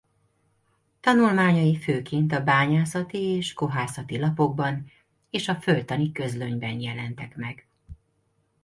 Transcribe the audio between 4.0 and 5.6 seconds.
Lapokban és a